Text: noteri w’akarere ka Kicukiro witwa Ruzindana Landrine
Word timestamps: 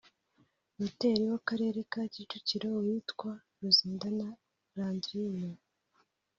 noteri 0.79 1.23
w’akarere 1.31 1.79
ka 1.91 2.01
Kicukiro 2.13 2.67
witwa 2.85 3.31
Ruzindana 3.59 4.27
Landrine 4.77 5.49